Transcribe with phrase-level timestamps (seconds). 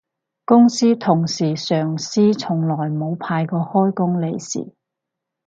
[0.45, 4.73] 公司同事上司從來冇派過開工利是